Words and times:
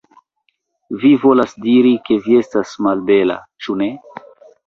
Vi 1.01 1.09
volas 1.25 1.51
diri, 1.65 1.91
ke 2.09 2.17
vi 2.29 2.39
estas 2.45 2.73
malbela, 2.87 3.39
ĉu 3.67 3.77
ne? 3.83 3.91